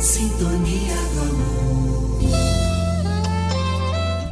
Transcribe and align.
Sintonia 0.00 0.96
do 1.14 1.29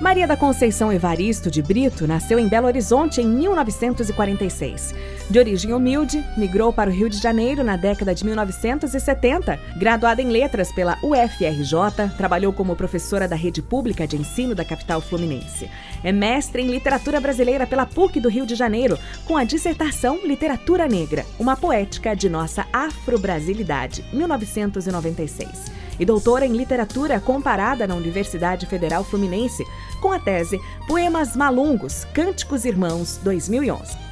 Maria 0.09 0.27
da 0.27 0.39
Conceição 0.39 0.91
Evaristo 0.91 1.51
de 1.51 1.61
Brito 1.61 2.07
nasceu 2.07 2.39
em 2.39 2.49
Belo 2.49 2.67
Horizonte 2.67 3.21
em 3.21 3.29
1946. 3.29 4.95
De 5.29 5.39
origem 5.39 5.75
humilde, 5.75 6.25
migrou 6.35 6.73
para 6.73 6.89
o 6.89 6.93
Rio 6.93 7.11
de 7.11 7.19
Janeiro 7.19 7.63
na 7.63 7.77
década 7.77 8.15
de 8.15 8.25
1970. 8.25 9.61
Graduada 9.77 10.23
em 10.23 10.31
letras 10.31 10.73
pela 10.73 10.97
UFRJ, 11.03 12.09
trabalhou 12.17 12.55
como 12.55 12.75
professora 12.75 13.29
da 13.29 13.37
rede 13.37 13.61
pública 13.61 14.07
de 14.07 14.17
ensino 14.17 14.55
da 14.55 14.65
capital 14.65 15.03
fluminense. 15.03 15.69
É 16.03 16.11
mestre 16.11 16.63
em 16.63 16.71
literatura 16.71 17.21
brasileira 17.21 17.67
pela 17.67 17.85
PUC 17.85 18.19
do 18.19 18.31
Rio 18.31 18.47
de 18.47 18.55
Janeiro, 18.55 18.99
com 19.27 19.37
a 19.37 19.45
dissertação 19.45 20.21
Literatura 20.25 20.89
Negra, 20.89 21.27
uma 21.39 21.55
poética 21.55 22.17
de 22.17 22.31
nossa 22.31 22.65
afro-brasilidade, 22.73 24.03
1996 24.15 25.77
e 25.99 26.05
doutora 26.05 26.47
em 26.47 26.53
literatura 26.53 27.21
comparada 27.21 27.87
na 27.87 27.95
Universidade 27.95 28.67
Federal 28.67 29.05
Fluminense, 29.05 29.65
com 30.01 30.13
a 30.13 30.19
tese 30.19 30.61
Poemas 30.87 31.37
Malungos, 31.37 32.05
Cânticos 32.15 32.65
Irmãos, 32.65 33.19
2011. 33.23 34.09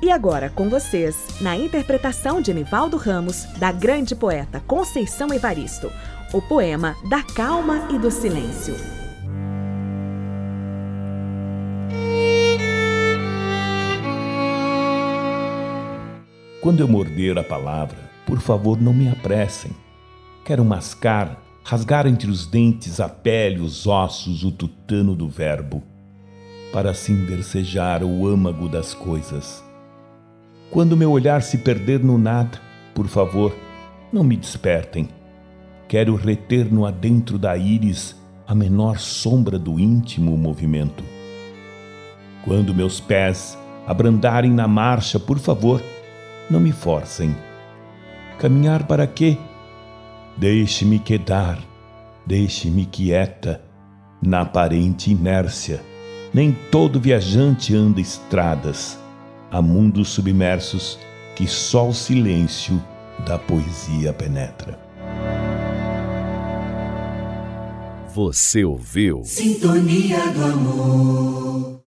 E 0.00 0.10
agora 0.12 0.48
com 0.48 0.68
vocês, 0.68 1.16
na 1.40 1.56
interpretação 1.56 2.40
de 2.40 2.54
Nivaldo 2.54 2.96
Ramos, 2.96 3.44
da 3.58 3.72
grande 3.72 4.14
poeta 4.14 4.62
Conceição 4.66 5.34
Evaristo, 5.34 5.90
o 6.32 6.40
poema 6.40 6.96
Da 7.08 7.22
Calma 7.22 7.88
e 7.90 7.98
do 7.98 8.10
Silêncio. 8.10 8.74
Quando 16.60 16.80
eu 16.80 16.88
morder 16.88 17.38
a 17.38 17.42
palavra, 17.42 17.98
por 18.28 18.40
favor, 18.40 18.78
não 18.78 18.92
me 18.92 19.08
apressem. 19.08 19.70
Quero 20.44 20.62
mascar, 20.62 21.42
rasgar 21.64 22.06
entre 22.06 22.30
os 22.30 22.44
dentes 22.44 23.00
a 23.00 23.08
pele, 23.08 23.58
os 23.58 23.86
ossos, 23.86 24.44
o 24.44 24.52
tutano 24.52 25.16
do 25.16 25.26
verbo, 25.26 25.82
para 26.70 26.90
assim 26.90 27.24
versejar 27.24 28.04
o 28.04 28.26
âmago 28.28 28.68
das 28.68 28.92
coisas. 28.92 29.64
Quando 30.70 30.94
meu 30.94 31.10
olhar 31.10 31.40
se 31.40 31.56
perder 31.56 32.04
no 32.04 32.18
nada, 32.18 32.60
por 32.94 33.06
favor, 33.06 33.56
não 34.12 34.22
me 34.22 34.36
despertem. 34.36 35.08
Quero 35.88 36.14
reter 36.14 36.70
no 36.70 36.84
adentro 36.84 37.38
da 37.38 37.56
íris 37.56 38.14
a 38.46 38.54
menor 38.54 38.98
sombra 38.98 39.58
do 39.58 39.80
íntimo 39.80 40.36
movimento. 40.36 41.02
Quando 42.44 42.74
meus 42.74 43.00
pés 43.00 43.56
abrandarem 43.86 44.50
na 44.50 44.68
marcha, 44.68 45.18
por 45.18 45.38
favor, 45.38 45.82
não 46.50 46.60
me 46.60 46.72
forcem 46.72 47.34
Caminhar 48.38 48.86
para 48.86 49.04
quê? 49.04 49.36
Deixe-me 50.36 51.00
quedar, 51.00 51.58
deixe-me 52.24 52.86
quieta, 52.86 53.60
na 54.22 54.42
aparente 54.42 55.10
inércia. 55.10 55.80
Nem 56.32 56.52
todo 56.70 57.00
viajante 57.00 57.74
anda 57.74 58.00
estradas. 58.00 58.96
Há 59.50 59.60
mundos 59.60 60.10
submersos 60.10 61.00
que 61.34 61.48
só 61.48 61.88
o 61.88 61.94
silêncio 61.94 62.80
da 63.26 63.38
poesia 63.38 64.12
penetra. 64.12 64.78
Você 68.14 68.64
ouviu? 68.64 69.22
Sintonia 69.24 70.30
do 70.30 70.44
amor. 70.44 71.78